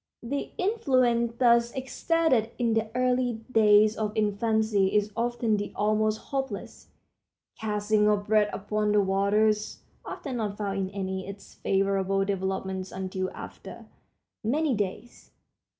The 0.23 0.49
influence 0.57 1.33
thus 1.37 1.71
exerted 1.73 2.49
in 2.57 2.73
the 2.73 2.89
early 2.95 3.33
days 3.51 3.95
of 3.95 4.17
infancy 4.17 4.95
is 4.95 5.11
often 5.15 5.57
the 5.57 5.71
almost 5.75 6.17
hopeless 6.17 6.87
"casting 7.59 8.09
of 8.09 8.25
bread 8.25 8.49
upon 8.51 8.93
the 8.93 9.01
waters"—often 9.03 10.37
not 10.37 10.57
found 10.57 10.77
in 10.79 10.89
any 10.89 11.25
of 11.29 11.35
its 11.35 11.53
favorable 11.53 12.25
developments 12.25 12.91
until 12.91 13.29
after 13.35 13.85
"many 14.43 14.73
days." 14.73 15.29